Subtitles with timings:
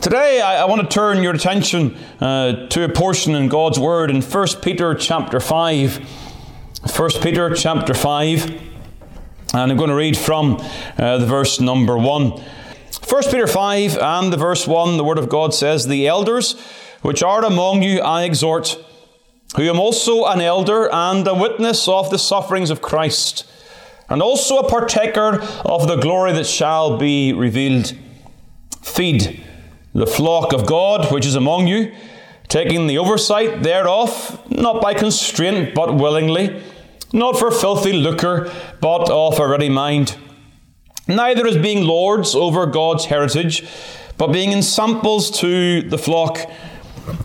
[0.00, 4.10] Today, I, I, want to turn your attention uh, to a portion in God's Word
[4.10, 6.96] in 1 Peter chapter 5.
[6.96, 8.50] 1 Peter chapter 5,
[9.52, 10.56] and I'm going to read from
[10.96, 12.30] uh, the verse number 1.
[12.30, 12.42] 1
[13.24, 16.58] Peter 5 and the verse 1, the Word of God says, The elders
[17.02, 18.82] which are among you I exhort,
[19.56, 23.46] who am also an elder and a witness of the sufferings of Christ,
[24.08, 27.94] and also a partaker of the glory that shall be revealed.
[28.80, 29.44] Feed
[29.94, 31.92] the flock of God which is among you,
[32.48, 36.62] taking the oversight thereof, not by constraint, but willingly,
[37.12, 40.16] not for filthy lucre, but of a ready mind.
[41.08, 43.64] Neither as being lords over God's heritage,
[44.16, 46.38] but being ensamples to the flock.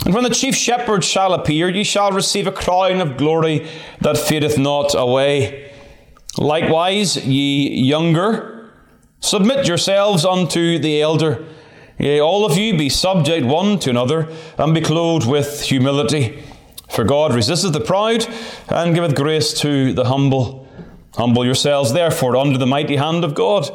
[0.06, 3.68] And when the chief shepherd shall appear, ye shall receive a crown of glory
[4.02, 5.72] that fadeth not away.
[6.38, 8.72] Likewise, ye younger,
[9.20, 11.46] submit yourselves unto the elder.
[12.00, 16.44] Yea, all of you be subject one to another, and be clothed with humility.
[16.90, 18.28] For God resisteth the proud,
[18.70, 20.68] and giveth grace to the humble.
[21.16, 23.70] Humble yourselves, therefore, under the mighty hand of God,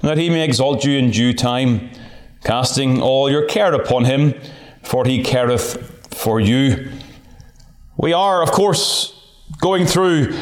[0.00, 1.90] that he may exalt you in due time,
[2.42, 4.34] casting all your care upon him,
[4.82, 6.90] for he careth for you.
[7.96, 9.14] We are, of course,
[9.60, 10.36] going through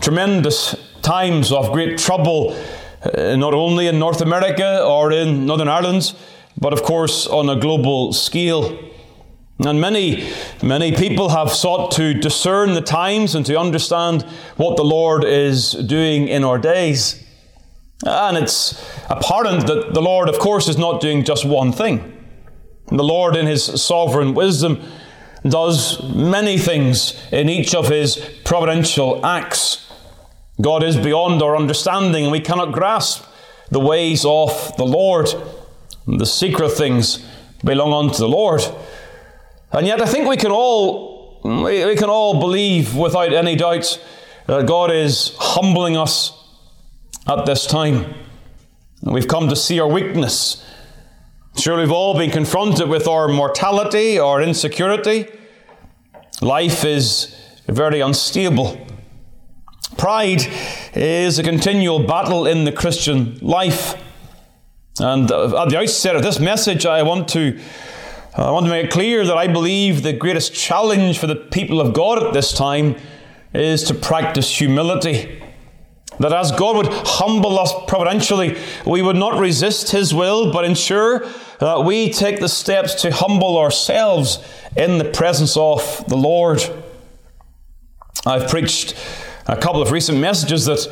[0.00, 2.56] tremendous times of great trouble,
[3.02, 6.14] uh, not only in North America or in Northern Ireland
[6.60, 8.78] but of course on a global scale.
[9.64, 10.30] And many,
[10.62, 14.22] many people have sought to discern the times and to understand
[14.56, 17.22] what the Lord is doing in our days.
[18.06, 22.16] And it's apparent that the Lord, of course, is not doing just one thing.
[22.88, 24.80] The Lord, in His sovereign wisdom,
[25.46, 29.92] does many things in each of His providential acts.
[30.60, 33.24] God is beyond our understanding, and we cannot grasp
[33.70, 35.28] the ways of the Lord.
[36.18, 37.24] The secret things
[37.64, 38.62] belong unto the Lord.
[39.72, 43.98] And yet I think we can all we can all believe without any doubt
[44.46, 46.36] that God is humbling us
[47.26, 48.14] at this time.
[49.02, 50.62] We've come to see our weakness.
[51.56, 55.28] Sure, we've all been confronted with our mortality, our insecurity.
[56.42, 57.34] Life is
[57.66, 58.86] very unstable.
[59.96, 60.42] Pride
[60.94, 63.94] is a continual battle in the Christian life.
[65.00, 67.58] And uh, at the outset of this message, I want to
[68.36, 71.80] I want to make it clear that I believe the greatest challenge for the people
[71.80, 72.94] of God at this time
[73.52, 75.42] is to practice humility.
[76.20, 78.56] That as God would humble us providentially,
[78.86, 81.26] we would not resist His will, but ensure
[81.58, 84.38] that we take the steps to humble ourselves
[84.76, 86.62] in the presence of the Lord.
[88.26, 88.94] I've preached
[89.46, 90.86] a couple of recent messages that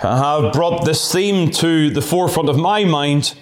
[0.00, 3.34] have brought this theme to the forefront of my mind.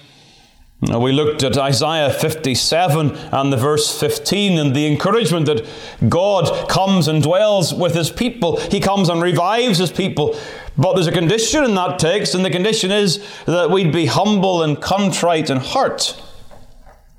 [0.82, 5.64] We looked at Isaiah 57 and the verse 15 and the encouragement that
[6.08, 8.56] God comes and dwells with his people.
[8.56, 10.36] He comes and revives his people.
[10.76, 14.64] But there's a condition in that text, and the condition is that we'd be humble
[14.64, 16.20] and contrite in heart.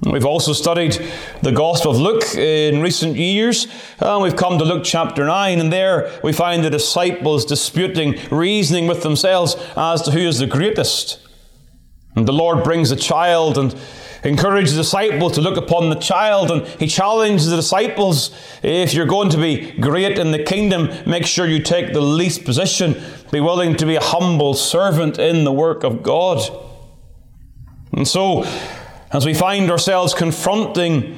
[0.02, 1.00] We've also studied
[1.41, 3.68] the Gospel of Luke in recent years,
[4.00, 8.88] and we've come to Luke chapter 9, and there we find the disciples disputing, reasoning
[8.88, 11.19] with themselves as to who is the greatest.
[12.16, 13.75] And the Lord brings a child and
[14.24, 18.31] encourages the disciple to look upon the child, and he challenges the disciples
[18.62, 22.46] if you're going to be great in the kingdom, make sure you take the least
[22.46, 23.02] position.
[23.32, 26.40] Be willing to be a humble servant in the work of God.
[27.91, 28.43] And so,
[29.11, 31.17] as we find ourselves confronting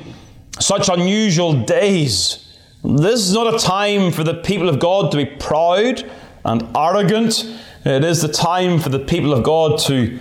[0.60, 2.42] such unusual days,
[2.84, 6.10] this is not a time for the people of God to be proud
[6.44, 7.46] and arrogant.
[7.86, 10.20] It is the time for the people of God to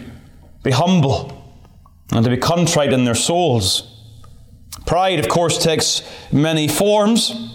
[0.65, 1.31] be humble
[2.11, 3.91] and to be contrite in their souls.
[4.87, 6.03] Pride, of course, takes
[6.33, 7.51] many forms.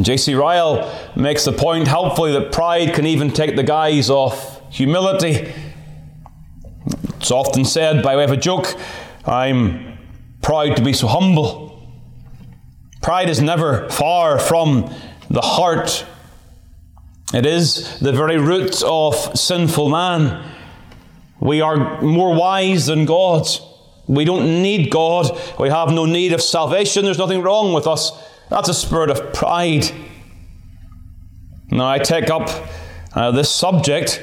[0.00, 0.34] J.C.
[0.34, 5.52] Ryle makes the point helpfully that pride can even take the guise of humility.
[7.16, 8.74] It's often said by way of a joke,
[9.26, 9.98] I'm
[10.40, 11.68] proud to be so humble.
[13.02, 14.92] Pride is never far from
[15.28, 16.06] the heart.
[17.34, 20.57] It is the very root of sinful man.
[21.40, 23.46] We are more wise than God.
[24.06, 25.38] We don't need God.
[25.58, 27.04] We have no need of salvation.
[27.04, 28.12] There's nothing wrong with us.
[28.48, 29.84] That's a spirit of pride.
[31.70, 32.48] Now, I take up
[33.14, 34.22] uh, this subject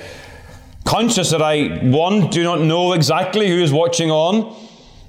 [0.83, 4.55] conscious that I, one, do not know exactly who is watching on,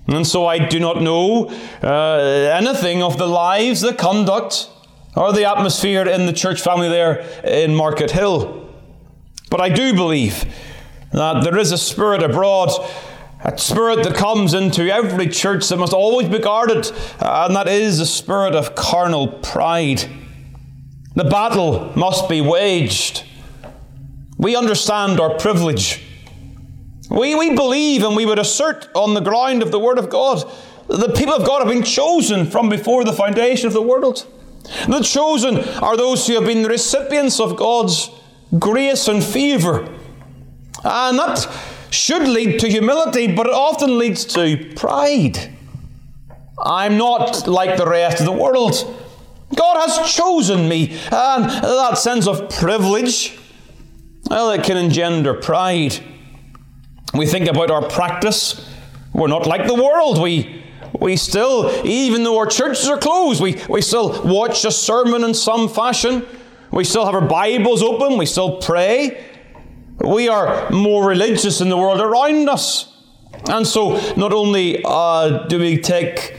[0.07, 1.49] and so I do not know
[1.83, 2.19] uh,
[2.55, 4.69] anything of the lives, the conduct,
[5.17, 8.69] or the atmosphere in the church family there in Market Hill.
[9.51, 10.45] But I do believe
[11.17, 12.69] that there is a spirit abroad,
[13.43, 17.99] a spirit that comes into every church that must always be guarded, and that is
[17.99, 20.05] the spirit of carnal pride.
[21.15, 23.25] The battle must be waged.
[24.37, 26.03] We understand our privilege.
[27.11, 30.45] We, we believe and we would assert on the ground of the Word of God
[30.89, 34.27] that the people of God have been chosen from before the foundation of the world.
[34.87, 38.11] The chosen are those who have been recipients of God's
[38.59, 39.89] grace and favour.
[40.87, 41.49] Uh, and that
[41.91, 45.53] should lead to humility, but it often leads to pride.
[46.65, 48.75] I'm not like the rest of the world.
[49.55, 50.93] God has chosen me.
[51.11, 53.37] And that sense of privilege,
[54.31, 55.99] well, it can engender pride.
[57.13, 58.73] We think about our practice.
[59.13, 60.23] We're not like the world.
[60.23, 60.63] We,
[61.01, 65.35] we still, even though our churches are closed, we, we still watch a sermon in
[65.35, 66.25] some fashion.
[66.71, 68.19] We still have our Bibles open.
[68.19, 69.36] We still pray.
[70.01, 72.93] We are more religious than the world around us.
[73.49, 76.37] And so, not only uh, do we take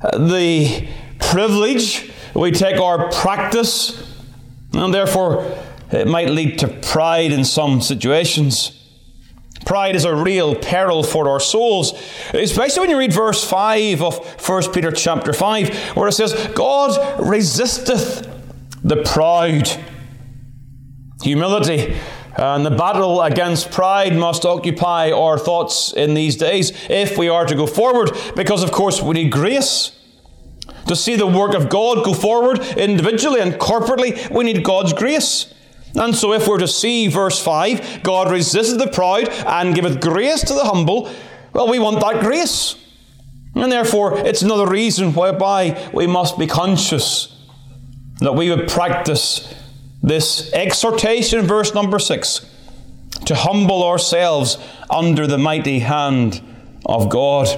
[0.00, 0.88] the
[1.18, 4.00] privilege we take our practice,
[4.72, 5.58] and therefore
[5.90, 8.74] it might lead to pride in some situations.
[9.66, 11.92] Pride is a real peril for our souls,
[12.32, 17.20] especially when you read verse 5 of 1 Peter chapter 5, where it says, God
[17.20, 18.26] resisteth
[18.84, 19.68] the proud.
[21.22, 21.96] Humility
[22.38, 27.28] Uh, and the battle against pride must occupy our thoughts in these days if we
[27.28, 29.90] are to go forward, because of course we need grace.
[30.86, 35.52] To see the work of God go forward individually and corporately, we need God's grace.
[35.96, 40.42] And so, if we're to see verse 5, God resisteth the proud and giveth grace
[40.42, 41.10] to the humble,
[41.52, 42.76] well, we want that grace.
[43.54, 47.34] And therefore, it's another reason whereby we must be conscious
[48.20, 49.52] that we would practice
[50.02, 52.46] this exhortation, verse number 6,
[53.26, 54.58] to humble ourselves
[54.90, 56.40] under the mighty hand
[56.86, 57.48] of God.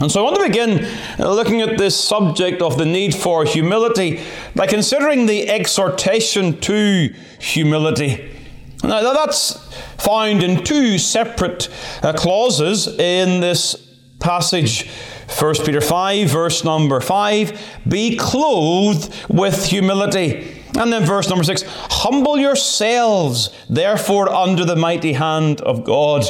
[0.00, 0.86] And so I want to begin
[1.18, 4.22] looking at this subject of the need for humility
[4.54, 8.36] by considering the exhortation to humility.
[8.84, 9.54] Now, that's
[9.96, 11.68] found in two separate
[12.02, 13.74] uh, clauses in this
[14.20, 14.88] passage.
[15.36, 20.57] 1 Peter 5, verse number 5 Be clothed with humility.
[20.76, 26.24] And then verse number 6 Humble yourselves, therefore, under the mighty hand of God.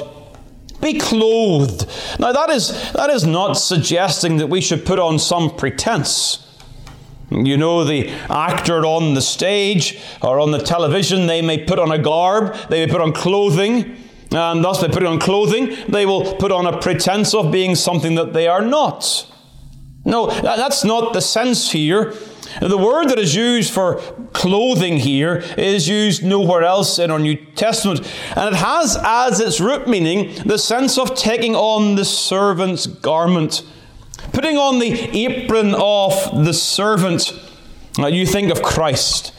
[0.81, 1.87] Be clothed.
[2.21, 6.45] Now, that is, that is not suggesting that we should put on some pretense.
[7.31, 11.91] You know, the actor on the stage or on the television, they may put on
[11.91, 13.97] a garb, they may put on clothing,
[14.31, 18.15] and thus they put on clothing, they will put on a pretense of being something
[18.15, 19.27] that they are not.
[20.05, 22.15] No, that's not the sense here.
[22.61, 23.97] The word that is used for
[24.33, 28.01] clothing here is used nowhere else in our New Testament,
[28.37, 33.63] and it has as its root meaning the sense of taking on the servant's garment,
[34.33, 37.33] putting on the apron of the servant.
[37.99, 39.35] Now, you think of Christ.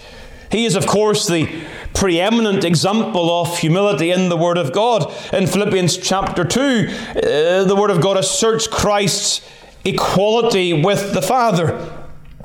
[0.51, 1.47] He is, of course, the
[1.93, 5.13] preeminent example of humility in the Word of God.
[5.33, 9.47] In Philippians chapter 2, uh, the Word of God asserts Christ's
[9.85, 11.98] equality with the Father.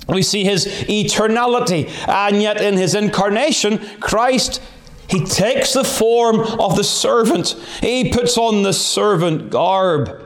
[0.09, 4.61] We see his eternality, and yet in his incarnation, Christ
[5.09, 7.51] he takes the form of the servant.
[7.81, 10.21] He puts on the servant garb.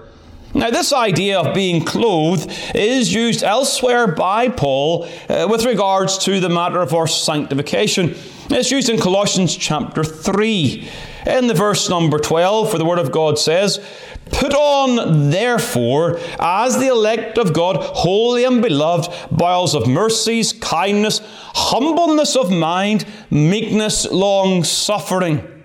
[0.54, 6.40] Now, this idea of being clothed is used elsewhere by Paul uh, with regards to
[6.40, 8.14] the matter of our sanctification.
[8.50, 10.88] It's used in Colossians chapter 3.
[11.26, 13.85] In the verse number 12, for the Word of God says,
[14.32, 21.20] Put on, therefore, as the elect of God, holy and beloved, bowels of mercies, kindness,
[21.54, 25.58] humbleness of mind, meekness, long suffering.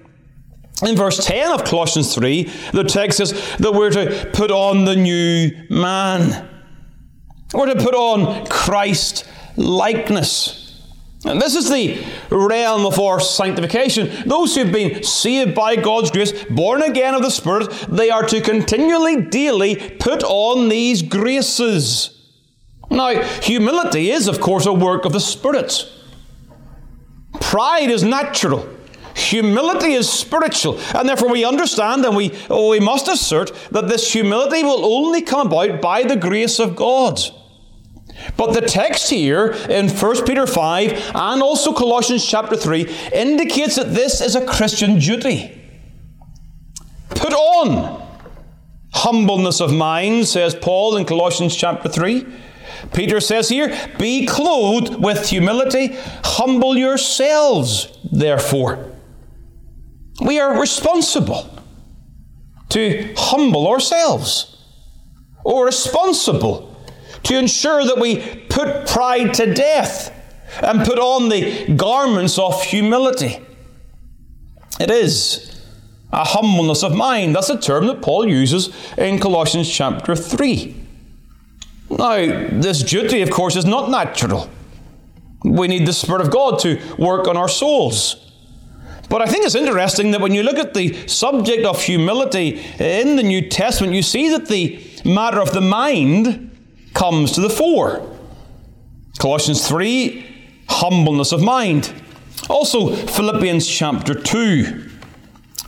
[0.82, 2.44] In verse 10 of Colossians 3,
[2.74, 6.50] the text says that we're to put on the new man.
[7.54, 10.63] We're to put on Christ likeness.
[11.26, 14.28] And this is the realm of our sanctification.
[14.28, 18.42] Those who've been saved by God's grace, born again of the Spirit, they are to
[18.42, 22.10] continually, daily put on these graces.
[22.92, 25.90] Now, humility is, of course, a work of the Spirit.
[27.40, 28.68] Pride is natural.
[29.16, 34.12] Humility is spiritual, and therefore we understand and we, oh, we must assert that this
[34.12, 37.20] humility will only come about by the grace of God.
[38.38, 43.94] But the text here in 1 Peter 5 and also Colossians chapter 3 indicates that
[43.94, 45.60] this is a Christian duty.
[47.10, 48.02] Put on
[48.94, 52.26] humbleness of mind, says Paul in Colossians chapter 3.
[52.94, 58.92] Peter says here, Be clothed with humility, humble yourselves, therefore.
[60.22, 61.50] We are responsible
[62.70, 64.58] to humble ourselves,
[65.44, 66.73] or responsible
[67.24, 70.12] to ensure that we put pride to death
[70.62, 73.40] and put on the garments of humility.
[74.80, 75.62] It is
[76.12, 77.36] a humbleness of mind.
[77.36, 80.76] That's a term that Paul uses in Colossians chapter 3.
[81.90, 84.50] Now, this duty, of course, is not natural.
[85.44, 88.32] We need the Spirit of God to work on our souls.
[89.10, 93.16] But I think it's interesting that when you look at the subject of humility in
[93.16, 96.53] the New Testament, you see that the matter of the mind
[96.94, 98.10] comes to the fore.
[99.20, 100.26] Colossians 3,
[100.68, 101.94] humbleness of mind.
[102.50, 104.90] Also, Philippians chapter 2.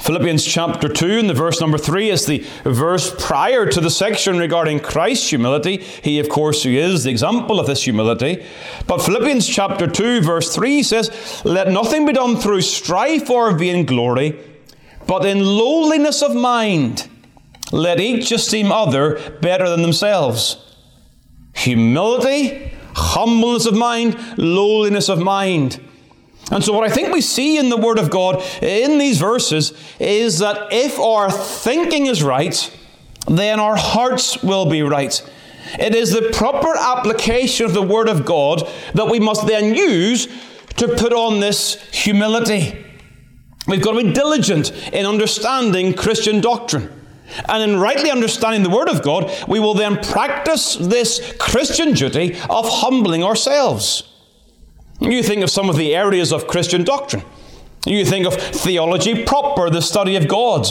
[0.05, 4.37] Philippians chapter 2 and the verse number 3 is the verse prior to the section
[4.37, 5.77] regarding Christ's humility.
[5.77, 8.45] He, of course, who is the example of this humility.
[8.85, 14.39] But Philippians chapter 2, verse 3 says, Let nothing be done through strife or vainglory,
[15.07, 17.09] but in lowliness of mind.
[17.71, 20.74] Let each esteem other better than themselves.
[21.55, 25.81] Humility, humbleness of mind, lowliness of mind.
[26.51, 29.73] And so, what I think we see in the Word of God in these verses
[29.99, 32.77] is that if our thinking is right,
[33.27, 35.27] then our hearts will be right.
[35.79, 40.27] It is the proper application of the Word of God that we must then use
[40.77, 42.85] to put on this humility.
[43.67, 46.91] We've got to be diligent in understanding Christian doctrine.
[47.47, 52.35] And in rightly understanding the Word of God, we will then practice this Christian duty
[52.49, 54.11] of humbling ourselves.
[54.99, 57.23] You think of some of the areas of Christian doctrine.
[57.85, 60.67] You think of theology proper, the study of God.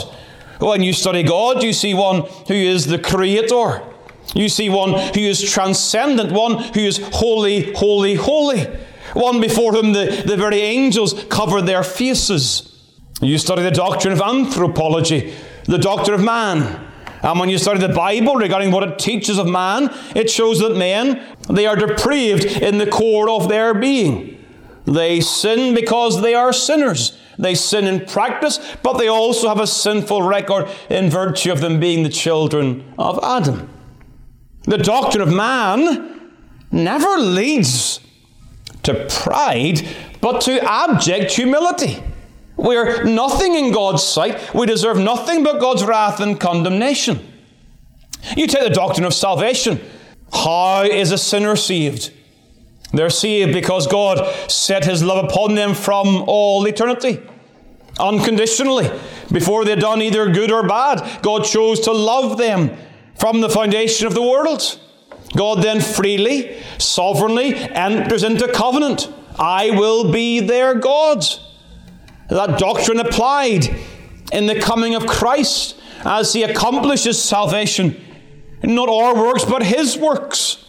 [0.61, 3.83] When you study God, you see one who is the Creator.
[4.35, 8.67] You see one who is transcendent, one who is holy, holy, holy.
[9.13, 12.71] One before whom the, the very angels cover their faces.
[13.21, 15.35] You study the doctrine of anthropology,
[15.65, 16.89] the doctor of man.
[17.23, 20.77] And when you study the Bible regarding what it teaches of man, it shows that
[20.77, 24.45] men, they are depraved in the core of their being.
[24.85, 27.19] They sin because they are sinners.
[27.39, 31.81] They sin in practice, but they also have a sinful record in virtue of them
[31.81, 33.71] being the children of Adam.
[34.65, 36.31] The doctrine of man
[36.71, 38.01] never leads
[38.83, 39.87] to pride,
[40.21, 42.03] but to abject humility.
[42.57, 44.55] We're nothing in God's sight.
[44.55, 47.33] We deserve nothing but God's wrath and condemnation.
[48.37, 49.81] You take the doctrine of salvation.
[50.33, 52.13] How is a sinner saved?
[52.93, 57.21] They're saved because God set his love upon them from all eternity.
[57.99, 58.91] Unconditionally.
[59.33, 62.77] Before they'd done either good or bad, God chose to love them
[63.19, 64.81] from the foundation of the world.
[65.37, 69.13] God then freely, sovereignly enters into covenant.
[69.39, 71.25] I will be their God.
[72.29, 73.69] That doctrine applied
[74.33, 78.01] in the coming of Christ as he accomplishes salvation.
[78.63, 80.65] Not our works, but his works.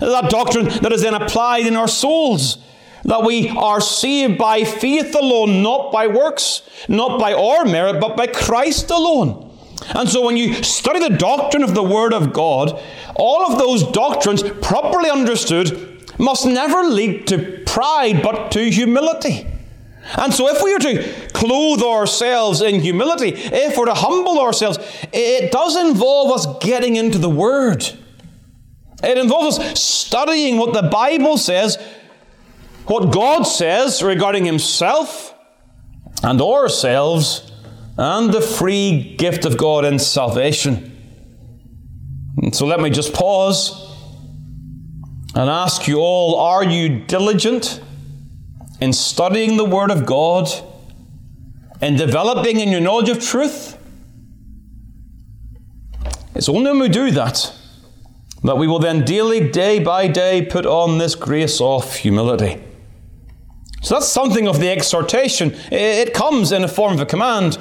[0.00, 2.58] That doctrine that is then applied in our souls.
[3.04, 8.16] That we are saved by faith alone, not by works, not by our merit, but
[8.16, 9.56] by Christ alone.
[9.94, 12.82] And so when you study the doctrine of the Word of God,
[13.14, 19.46] all of those doctrines, properly understood, must never lead to pride, but to humility.
[20.16, 24.78] And so, if we are to clothe ourselves in humility, if we're to humble ourselves,
[25.12, 27.82] it does involve us getting into the Word.
[29.02, 31.76] It involves us studying what the Bible says,
[32.86, 35.34] what God says regarding Himself
[36.22, 37.52] and ourselves,
[37.98, 40.94] and the free gift of God in salvation.
[42.38, 43.84] And so, let me just pause
[45.34, 47.82] and ask you all are you diligent?
[48.80, 50.48] In studying the Word of God,
[51.80, 53.76] in developing in your knowledge of truth.
[56.34, 57.54] It's only when we do that
[58.44, 62.62] that we will then daily, day by day, put on this grace of humility.
[63.82, 65.54] So that's something of the exhortation.
[65.70, 67.58] It comes in the form of a command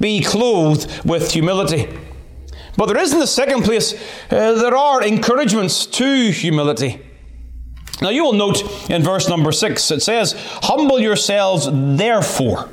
[0.00, 1.86] be clothed with humility.
[2.76, 3.92] But there is, in the second place,
[4.30, 7.02] uh, there are encouragements to humility.
[8.02, 12.68] Now you will note in verse number 6, it says, Humble yourselves therefore.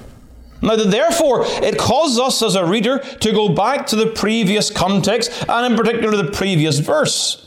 [0.62, 5.46] Now, therefore, it causes us as a reader to go back to the previous context,
[5.48, 7.44] and in particular the previous verse.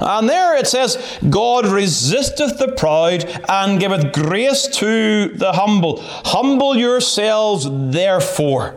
[0.00, 6.00] And there it says, God resisteth the proud and giveth grace to the humble.
[6.00, 8.76] Humble yourselves, therefore.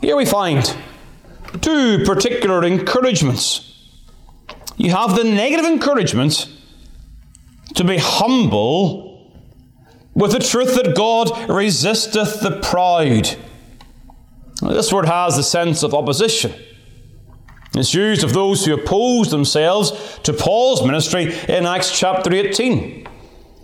[0.00, 0.76] Here we find
[1.60, 3.70] two particular encouragements.
[4.76, 6.48] You have the negative encouragement
[7.74, 9.32] to be humble
[10.14, 13.36] with the truth that God resisteth the proud.
[14.62, 16.54] This word has the sense of opposition.
[17.76, 23.08] It's used of those who oppose themselves to Paul's ministry in Acts chapter 18.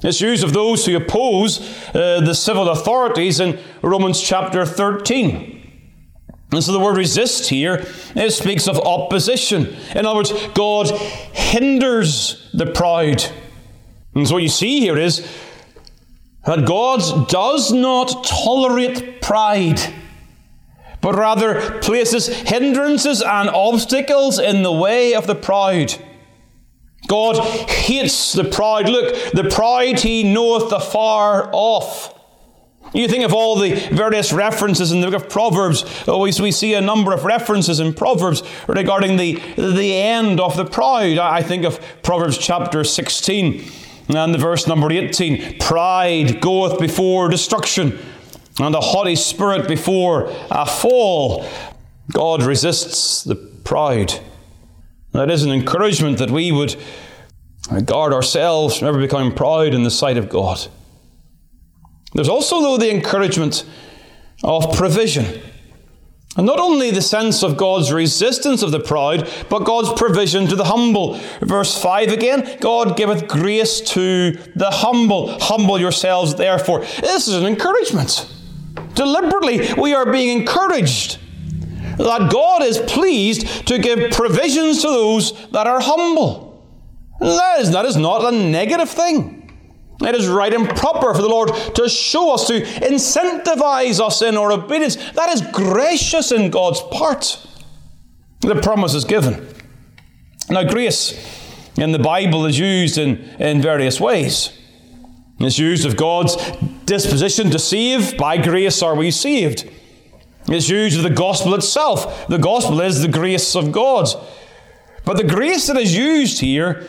[0.03, 1.61] It's used of those who oppose
[1.95, 5.59] uh, the civil authorities in Romans chapter 13.
[6.53, 7.87] And so the word resist here,
[8.17, 9.77] it speaks of opposition.
[9.95, 13.25] In other words, God hinders the proud.
[14.15, 15.27] And so what you see here is
[16.45, 19.81] that God does not tolerate pride,
[21.01, 25.95] but rather places hindrances and obstacles in the way of the proud.
[27.07, 27.39] God
[27.69, 28.89] hates the proud.
[28.89, 32.17] Look, the proud he knoweth afar off.
[32.93, 35.85] You think of all the various references in the book of Proverbs.
[36.09, 40.65] Always we see a number of references in Proverbs regarding the, the end of the
[40.65, 41.19] proud.
[41.19, 43.71] I think of Proverbs chapter 16
[44.17, 45.59] and the verse number 18.
[45.59, 47.99] Pride goeth before destruction,
[48.59, 51.47] and a haughty spirit before a fall.
[52.13, 54.19] God resists the proud.
[55.13, 56.77] That is an encouragement that we would
[57.85, 60.67] guard ourselves from ever becoming proud in the sight of God.
[62.15, 63.65] There's also, though, the encouragement
[64.43, 65.41] of provision.
[66.37, 70.55] And not only the sense of God's resistance of the proud, but God's provision to
[70.55, 71.19] the humble.
[71.41, 75.39] Verse 5 again God giveth grace to the humble.
[75.41, 76.81] Humble yourselves, therefore.
[77.01, 78.33] This is an encouragement.
[78.95, 81.19] Deliberately, we are being encouraged
[81.99, 86.65] that God is pleased to give provisions to those that are humble.
[87.21, 89.40] That is, that is not a negative thing.
[90.03, 94.37] It is right and proper for the Lord to show us, to incentivize us in
[94.37, 94.97] our obedience.
[95.13, 97.47] That is gracious in God's part.
[98.41, 99.47] The promise is given.
[100.49, 101.13] Now, grace
[101.77, 104.57] in the Bible is used in, in various ways.
[105.39, 106.37] It's used of God's
[106.87, 108.17] disposition to save.
[108.17, 109.71] By grace are we saved.
[110.49, 112.27] It's used of the gospel itself.
[112.27, 114.09] The gospel is the grace of God.
[115.05, 116.89] But the grace that is used here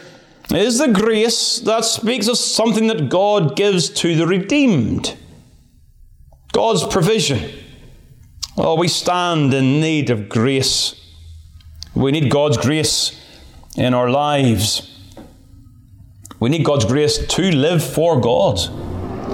[0.53, 5.15] is the grace that speaks of something that God gives to the redeemed.
[6.51, 7.49] God's provision.
[8.57, 10.95] Well, we stand in need of grace.
[11.95, 13.17] We need God's grace
[13.77, 14.87] in our lives.
[16.39, 18.59] We need God's grace to live for God.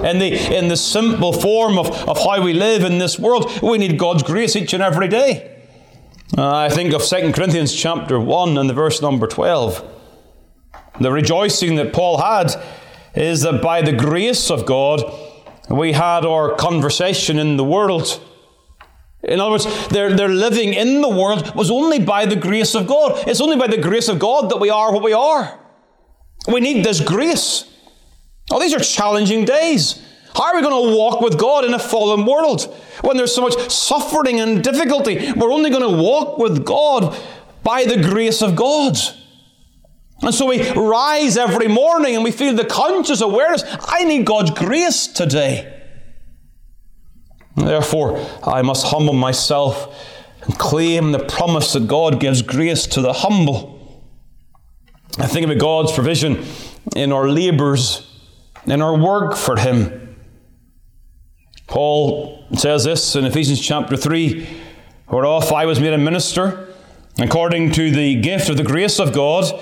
[0.04, 3.78] In the, in the simple form of, of how we live in this world, we
[3.78, 5.56] need God's grace each and every day.
[6.36, 9.97] Uh, I think of 2 Corinthians chapter 1 and the verse number 12.
[11.00, 12.54] The rejoicing that Paul had
[13.14, 15.02] is that by the grace of God,
[15.70, 18.20] we had our conversation in the world.
[19.22, 22.86] In other words, their, their living in the world was only by the grace of
[22.86, 23.28] God.
[23.28, 25.58] It's only by the grace of God that we are what we are.
[26.46, 27.64] We need this grace.
[28.50, 30.04] Oh, these are challenging days.
[30.34, 32.62] How are we going to walk with God in a fallen world
[33.02, 35.32] when there's so much suffering and difficulty?
[35.32, 37.16] We're only going to walk with God
[37.62, 38.96] by the grace of God.
[40.22, 44.50] And so we rise every morning and we feel the conscious awareness I need God's
[44.50, 45.74] grace today.
[47.56, 49.96] Therefore, I must humble myself
[50.42, 53.78] and claim the promise that God gives grace to the humble.
[55.18, 56.44] I think about God's provision
[56.94, 58.06] in our labours,
[58.66, 60.16] in our work for Him.
[61.66, 64.46] Paul says this in Ephesians chapter 3
[65.08, 66.68] Whereof I was made a minister,
[67.18, 69.52] according to the gift of the grace of God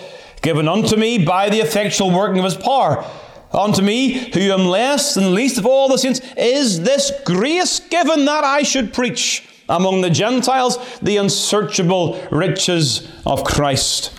[0.43, 3.05] given unto me by the effectual working of his power.
[3.53, 7.81] Unto me, who am less than the least of all the saints, is this grace
[7.81, 14.13] given that I should preach among the Gentiles the unsearchable riches of Christ.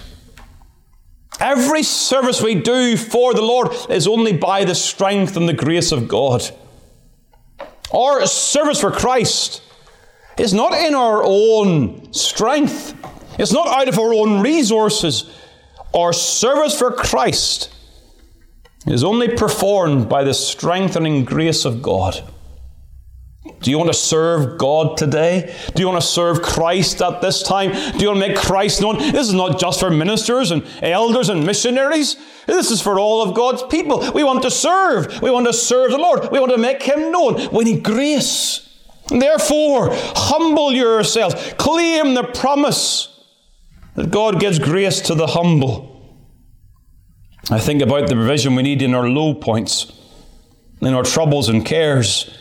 [1.39, 5.91] Every service we do for the Lord is only by the strength and the grace
[5.91, 6.49] of God.
[7.93, 9.61] Our service for Christ
[10.37, 12.95] is not in our own strength,
[13.39, 15.29] it's not out of our own resources.
[15.93, 17.73] Our service for Christ
[18.85, 22.23] is only performed by the strengthening grace of God.
[23.61, 25.55] Do you want to serve God today?
[25.73, 27.71] Do you want to serve Christ at this time?
[27.71, 28.97] Do you want to make Christ known?
[28.97, 32.17] This is not just for ministers and elders and missionaries.
[32.45, 34.11] This is for all of God's people.
[34.13, 35.21] We want to serve.
[35.21, 36.29] We want to serve the Lord.
[36.31, 37.49] We want to make Him known.
[37.51, 38.63] We need grace.
[39.09, 41.53] Therefore, humble yourselves.
[41.57, 43.16] Claim the promise
[43.97, 45.93] that God gives grace to the humble.
[47.49, 49.91] I think about the provision we need in our low points,
[50.81, 52.31] in our troubles and cares.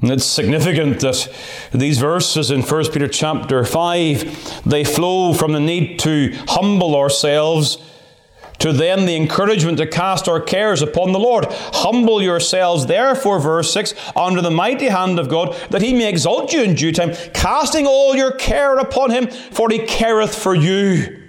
[0.00, 1.28] And it's significant that
[1.72, 7.76] these verses in 1 Peter chapter 5, they flow from the need to humble ourselves
[8.58, 11.46] to then the encouragement to cast our cares upon the Lord.
[11.48, 16.52] Humble yourselves, therefore, verse 6, under the mighty hand of God, that he may exalt
[16.52, 21.28] you in due time, casting all your care upon him, for he careth for you.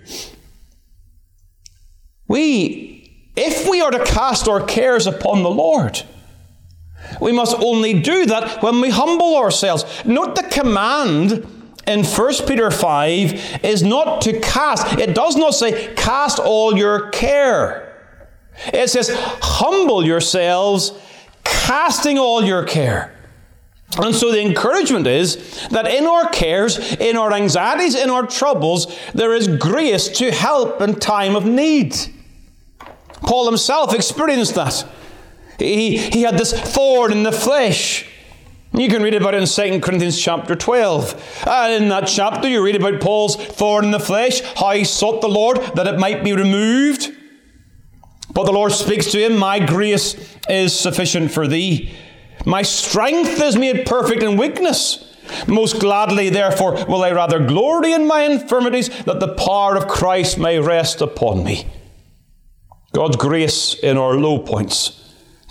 [2.28, 6.02] We, if we are to cast our cares upon the Lord,
[7.22, 9.84] we must only do that when we humble ourselves.
[10.06, 11.59] Note the command
[11.90, 15.00] in 1 Peter 5 is not to cast.
[15.00, 17.86] It does not say, cast all your care.
[18.74, 19.10] It says,
[19.42, 20.94] humble yourselves,
[21.44, 23.16] casting all your care.
[23.98, 28.96] And so the encouragement is that in our cares, in our anxieties, in our troubles,
[29.14, 31.96] there is grace to help in time of need.
[33.22, 34.86] Paul himself experienced that.
[35.58, 38.06] He, he had this thorn in the flesh.
[38.74, 41.44] You can read about it in 2 Corinthians chapter 12.
[41.48, 45.22] And in that chapter, you read about Paul's thorn in the flesh, how he sought
[45.22, 47.12] the Lord that it might be removed.
[48.32, 51.92] But the Lord speaks to him, My grace is sufficient for thee.
[52.46, 55.06] My strength is made perfect in weakness.
[55.48, 60.38] Most gladly, therefore, will I rather glory in my infirmities, that the power of Christ
[60.38, 61.68] may rest upon me.
[62.94, 64.99] God's grace in our low points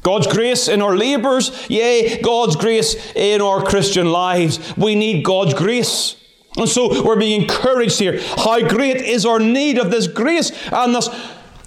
[0.02, 4.76] God's grace in our labours, yea, God's grace in our Christian lives.
[4.76, 6.16] We need God's grace.
[6.56, 8.20] And so we're being encouraged here.
[8.20, 11.08] How great is our need of this grace, and thus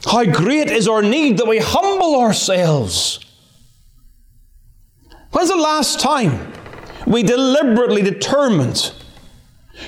[0.05, 3.19] how great is our need that we humble ourselves.
[5.31, 6.51] When's the last time
[7.05, 8.93] we deliberately determined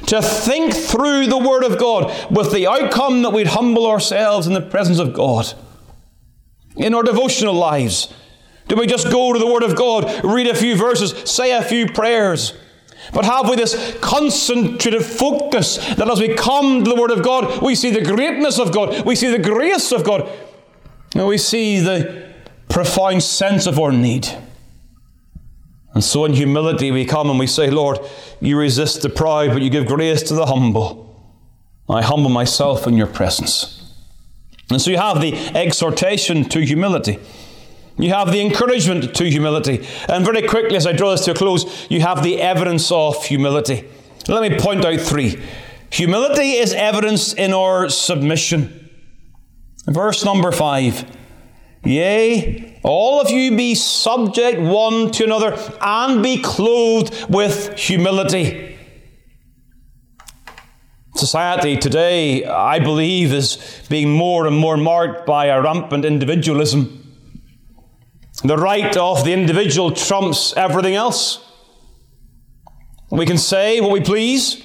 [0.05, 4.53] to think through the Word of God with the outcome that we'd humble ourselves in
[4.53, 5.53] the presence of God?
[6.77, 8.13] In our devotional lives,
[8.67, 11.61] do we just go to the Word of God, read a few verses, say a
[11.61, 12.53] few prayers?
[13.13, 17.61] But have we this concentrated focus that as we come to the Word of God,
[17.61, 20.29] we see the greatness of God, we see the grace of God,
[21.13, 22.33] and we see the
[22.69, 24.27] profound sense of our need.
[25.93, 27.99] And so in humility we come and we say, Lord,
[28.39, 31.03] you resist the proud, but you give grace to the humble.
[31.87, 33.79] I humble myself in your presence.
[34.71, 37.19] And so you have the exhortation to humility.
[37.97, 39.85] You have the encouragement to humility.
[40.09, 43.23] And very quickly, as I draw this to a close, you have the evidence of
[43.23, 43.87] humility.
[44.27, 45.41] Let me point out three.
[45.91, 48.89] Humility is evidence in our submission.
[49.85, 51.05] Verse number five.
[51.83, 58.77] Yea, all of you be subject one to another and be clothed with humility.
[61.15, 67.02] Society today, I believe, is being more and more marked by a rampant individualism.
[68.43, 71.39] The right of the individual trumps everything else.
[73.09, 74.61] We can say what we please,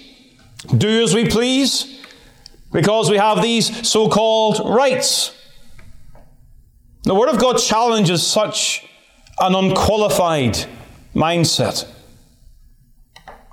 [0.76, 2.02] do as we please,
[2.72, 5.32] because we have these so called rights.
[7.04, 8.84] The Word of God challenges such
[9.38, 10.66] an unqualified
[11.14, 11.86] mindset.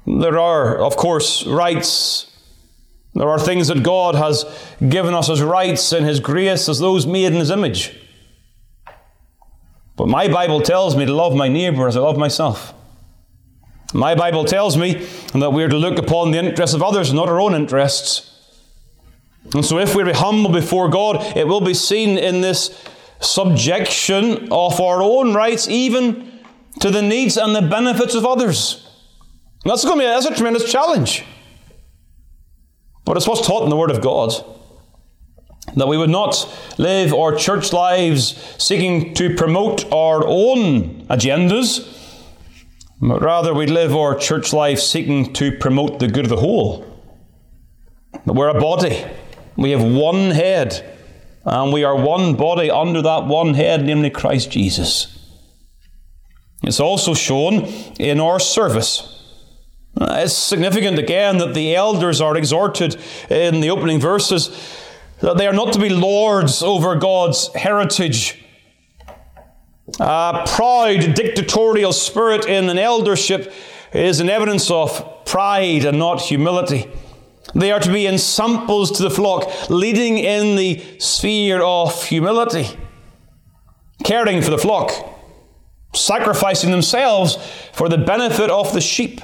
[0.08, 2.32] There are, of course, rights.
[3.14, 4.44] There are things that God has
[4.90, 7.96] given us as rights in His grace as those made in His image.
[9.96, 12.74] But my Bible tells me to love my neighbour as I love myself.
[13.94, 17.40] My Bible tells me that we're to look upon the interests of others, not our
[17.40, 18.32] own interests.
[19.54, 22.84] And so, if we're humble before God, it will be seen in this
[23.22, 26.42] subjection of our own rights, even
[26.80, 28.82] to the needs and the benefits of others.
[29.64, 31.24] That's going to be that's a tremendous challenge.
[33.06, 34.34] But it's what's taught in the Word of God.
[35.76, 41.92] That we would not live our church lives seeking to promote our own agendas,
[43.02, 46.86] but rather we'd live our church life seeking to promote the good of the whole.
[48.26, 49.06] That we're a body,
[49.58, 50.98] we have one head,
[51.44, 55.12] and we are one body under that one head, namely Christ Jesus.
[56.64, 57.66] It's also shown
[58.00, 59.12] in our service.
[60.00, 62.98] It's significant again that the elders are exhorted
[63.30, 64.50] in the opening verses
[65.22, 68.44] that they are not to be lords over God's heritage.
[70.00, 73.54] A proud, dictatorial spirit in an eldership
[73.94, 76.90] is an evidence of pride and not humility.
[77.54, 82.68] They are to be ensamples to the flock, leading in the sphere of humility,
[84.04, 84.92] caring for the flock,
[85.94, 87.38] sacrificing themselves
[87.72, 89.22] for the benefit of the sheep.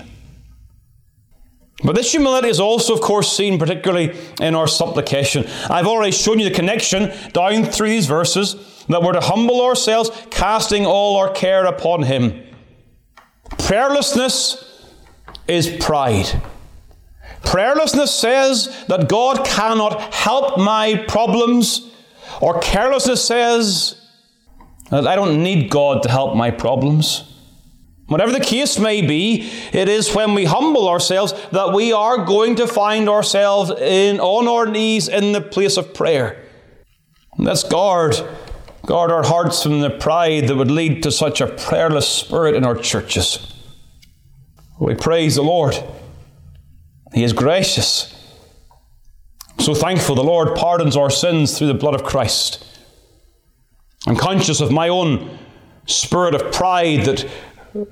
[1.83, 5.45] But this humility is also, of course, seen particularly in our supplication.
[5.69, 10.11] I've already shown you the connection down through these verses that we're to humble ourselves,
[10.29, 12.43] casting all our care upon Him.
[13.51, 14.63] Prayerlessness
[15.47, 16.41] is pride.
[17.43, 21.91] Prayerlessness says that God cannot help my problems,
[22.39, 23.99] or carelessness says
[24.89, 27.30] that I don't need God to help my problems.
[28.11, 32.57] Whatever the case may be, it is when we humble ourselves that we are going
[32.57, 36.43] to find ourselves in, on our knees in the place of prayer.
[37.37, 38.17] let's guard,
[38.85, 42.65] guard our hearts from the pride that would lead to such a prayerless spirit in
[42.65, 43.53] our churches.
[44.77, 45.81] We praise the Lord.
[47.13, 48.13] He is gracious.
[49.57, 52.61] so thankful the Lord pardons our sins through the blood of Christ.
[54.05, 55.39] I'm conscious of my own
[55.85, 57.25] spirit of pride that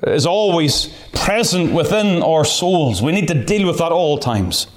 [0.04, 3.02] is always present within our souls.
[3.02, 4.68] We need to deal with that all times.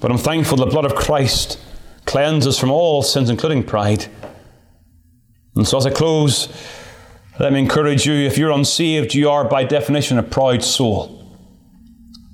[0.00, 1.60] But I'm thankful the blood of Christ
[2.06, 4.06] cleanses from all sins, including pride.
[5.56, 6.48] And so, as I close,
[7.38, 11.14] let me encourage you if you're unsaved, you are by definition a proud soul.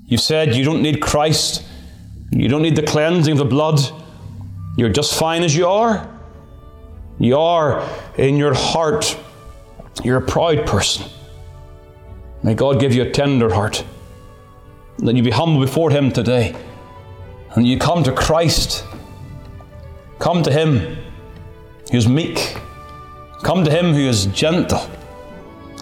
[0.07, 1.65] You've said you don't need Christ,
[2.31, 3.81] you don't need the cleansing of the blood,
[4.77, 6.11] you're just fine as you are.
[7.19, 9.19] You are in your heart,
[10.03, 11.07] you're a proud person.
[12.45, 13.83] May God give you a tender heart.
[14.99, 16.55] That you be humble before Him today.
[17.55, 18.85] And you come to Christ.
[20.19, 20.99] Come to Him
[21.91, 22.55] who is meek.
[23.43, 24.87] Come to Him who is gentle.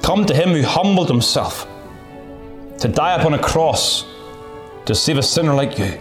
[0.03, 1.66] Come to Him who humbled Himself
[2.79, 4.07] to die upon a cross
[4.87, 6.01] to save a sinner like you.